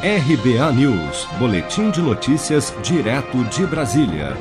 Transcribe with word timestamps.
RBA 0.00 0.72
News, 0.74 1.26
Boletim 1.40 1.90
de 1.90 2.00
Notícias, 2.00 2.72
direto 2.84 3.42
de 3.46 3.66
Brasília. 3.66 4.36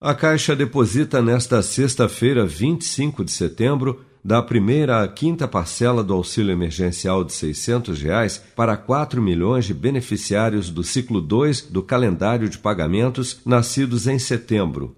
A 0.00 0.14
Caixa 0.14 0.56
deposita 0.56 1.20
nesta 1.20 1.60
sexta-feira, 1.60 2.46
25 2.46 3.22
de 3.22 3.30
setembro, 3.30 4.00
da 4.24 4.40
primeira 4.40 5.02
à 5.02 5.08
quinta 5.08 5.46
parcela 5.46 6.02
do 6.02 6.14
auxílio 6.14 6.50
emergencial 6.50 7.22
de 7.22 7.34
600 7.34 8.00
reais 8.00 8.42
para 8.56 8.74
4 8.74 9.20
milhões 9.20 9.66
de 9.66 9.74
beneficiários 9.74 10.70
do 10.70 10.82
ciclo 10.82 11.20
2 11.20 11.60
do 11.70 11.82
calendário 11.82 12.48
de 12.48 12.56
pagamentos 12.56 13.38
nascidos 13.44 14.06
em 14.06 14.18
setembro. 14.18 14.96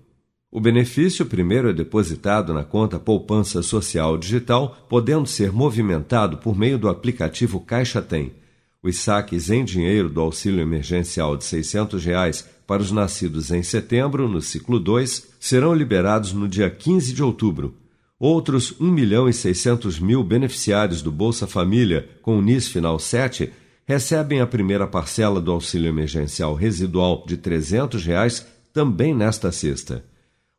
O 0.49 0.61
benefício 0.61 1.27
primeiro 1.27 1.71
é 1.71 1.73
depositado 1.73 2.55
na 2.55 2.63
conta 2.63 3.01
Poupança 3.01 3.63
Social 3.63 4.17
Digital, 4.17 4.87
podendo 4.89 5.27
ser 5.27 5.51
movimentado 5.51 6.37
por 6.37 6.57
meio 6.57 6.79
do 6.79 6.89
aplicativo 6.89 7.59
Caixa 7.59 8.01
Tem. 8.01 8.41
Os 8.83 8.99
saques 8.99 9.49
em 9.49 9.65
dinheiro 9.65 10.09
do 10.09 10.21
auxílio 10.21 10.61
emergencial 10.61 11.37
de 11.37 11.45
600 11.45 12.05
reais 12.05 12.49
para 12.67 12.83
os 12.83 12.91
nascidos 12.91 13.53
em 13.53 13.63
setembro, 13.63 14.29
no 14.29 14.43
ciclo 14.43 14.81
2, 14.81 15.29
serão 15.39 15.73
liberados 15.73 16.33
no 16.33 16.49
dia 16.49 16.69
15 16.69 17.13
de 17.13 17.23
outubro. 17.23 17.77
Outros 18.19 18.75
1 18.81 18.91
milhão 18.91 19.29
e 19.29 19.33
600 19.33 20.01
mil 20.01 20.25
beneficiários 20.25 21.01
do 21.01 21.13
Bolsa 21.13 21.47
Família 21.47 22.09
com 22.23 22.39
o 22.39 22.43
NIS 22.43 22.69
final 22.69 22.99
7 22.99 23.53
recebem 23.85 24.41
a 24.41 24.47
primeira 24.47 24.87
parcela 24.87 25.41
do 25.41 25.53
auxílio 25.53 25.89
emergencial 25.89 26.55
residual 26.55 27.25
de 27.27 27.37
300 27.37 28.05
reais 28.05 28.47
também 28.73 29.15
nesta 29.15 29.53
sexta. 29.53 30.05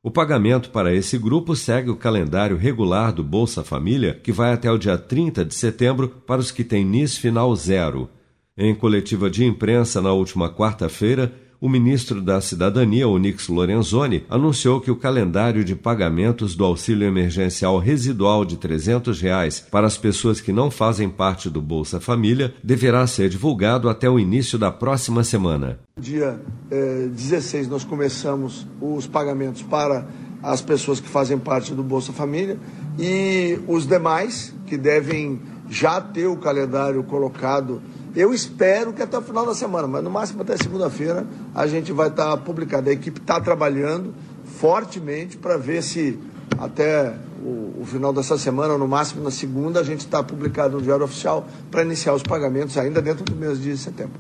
O 0.05 0.11
pagamento 0.11 0.69
para 0.69 0.93
esse 0.93 1.17
grupo 1.17 1.55
segue 1.55 1.89
o 1.89 1.95
calendário 1.95 2.57
regular 2.57 3.13
do 3.13 3.23
Bolsa 3.23 3.63
Família, 3.63 4.13
que 4.13 4.33
vai 4.33 4.51
até 4.51 4.69
o 4.69 4.77
dia 4.77 4.97
30 4.97 5.45
de 5.45 5.55
setembro 5.55 6.09
para 6.27 6.41
os 6.41 6.51
que 6.51 6.61
têm 6.61 6.83
NIS 6.83 7.15
final 7.15 7.55
zero. 7.55 8.09
Em 8.57 8.75
coletiva 8.75 9.29
de 9.29 9.45
imprensa 9.45 10.01
na 10.01 10.11
última 10.11 10.53
quarta-feira, 10.53 11.33
o 11.63 11.69
ministro 11.69 12.21
da 12.21 12.41
Cidadania, 12.41 13.07
Onix 13.07 13.47
Lorenzoni, 13.47 14.25
anunciou 14.29 14.81
que 14.81 14.91
o 14.91 14.97
calendário 14.97 15.63
de 15.63 15.73
pagamentos 15.73 16.57
do 16.57 16.65
auxílio 16.65 17.07
emergencial 17.07 17.79
residual 17.79 18.43
de 18.43 18.57
300 18.57 19.21
reais 19.21 19.61
para 19.71 19.87
as 19.87 19.97
pessoas 19.97 20.41
que 20.41 20.51
não 20.51 20.69
fazem 20.69 21.07
parte 21.07 21.49
do 21.49 21.61
Bolsa 21.61 22.01
Família 22.01 22.53
deverá 22.61 23.07
ser 23.07 23.29
divulgado 23.29 23.87
até 23.87 24.09
o 24.09 24.19
início 24.19 24.59
da 24.59 24.69
próxima 24.69 25.23
semana. 25.23 25.79
Dia 25.97 26.37
eh, 26.69 27.07
16 27.09 27.69
nós 27.69 27.85
começamos 27.85 28.67
os 28.81 29.07
pagamentos 29.07 29.61
para 29.61 30.05
as 30.41 30.61
pessoas 30.61 30.99
que 30.99 31.07
fazem 31.07 31.37
parte 31.37 31.73
do 31.73 31.81
Bolsa 31.81 32.11
Família 32.11 32.59
e 32.99 33.57
os 33.69 33.87
demais 33.87 34.53
que 34.65 34.75
devem 34.75 35.39
já 35.69 36.01
ter 36.01 36.27
o 36.27 36.35
calendário 36.35 37.01
colocado 37.03 37.81
eu 38.15 38.33
espero 38.33 38.93
que 38.93 39.01
até 39.01 39.17
o 39.17 39.21
final 39.21 39.45
da 39.45 39.55
semana, 39.55 39.87
mas 39.87 40.03
no 40.03 40.09
máximo 40.09 40.41
até 40.43 40.55
segunda-feira 40.57 41.25
a 41.53 41.65
gente 41.65 41.91
vai 41.91 42.09
estar 42.09 42.31
tá 42.31 42.37
publicado. 42.37 42.89
A 42.89 42.93
equipe 42.93 43.19
está 43.19 43.39
trabalhando 43.41 44.13
fortemente 44.59 45.37
para 45.37 45.57
ver 45.57 45.81
se 45.81 46.19
até 46.59 47.15
o, 47.41 47.81
o, 47.81 47.85
final 47.85 48.13
dessa 48.13 48.37
semana, 48.37 48.73
ou 48.73 48.79
no 48.79 48.87
máximo 48.87 49.23
na 49.23 49.31
segunda, 49.31 49.79
a 49.79 49.83
gente 49.83 50.01
está 50.01 50.21
publicado 50.21 50.77
no 50.77 50.81
Diário 50.81 51.03
Oficial 51.03 51.47
para 51.71 51.83
iniciar 51.83 52.13
os 52.13 52.23
pagamentos 52.23 52.77
ainda 52.77 53.01
dentro 53.01 53.25
do 53.25 53.35
mês 53.35 53.59
de 53.59 53.75
setembro. 53.77 54.13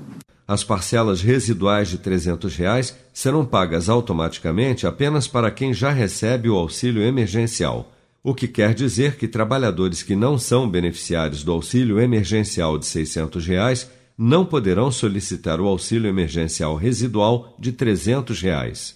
As 0.47 0.63
parcelas 0.63 1.21
residuais 1.21 1.87
de 1.87 1.97
300 1.97 2.55
reais 2.55 2.95
serão 3.13 3.45
pagas 3.45 3.87
automaticamente 3.87 4.85
apenas 4.85 5.27
para 5.27 5.49
quem 5.49 5.73
já 5.73 5.89
recebe 5.89 6.49
o 6.49 6.55
auxílio 6.55 7.01
emergencial 7.01 7.91
o 8.23 8.33
que 8.33 8.47
quer 8.47 8.73
dizer 8.73 9.17
que 9.17 9.27
trabalhadores 9.27 10.01
que 10.01 10.15
não 10.15 10.37
são 10.37 10.69
beneficiários 10.69 11.43
do 11.43 11.51
auxílio 11.51 11.99
emergencial 11.99 12.77
de 12.77 12.85
600 12.85 13.45
reais 13.45 13.91
não 14.17 14.45
poderão 14.45 14.89
solicitar 14.89 15.59
o 15.59 15.67
auxílio 15.67 16.07
emergencial 16.07 16.75
residual 16.75 17.55
de 17.59 17.73
300 17.73 18.41
reais. 18.41 18.95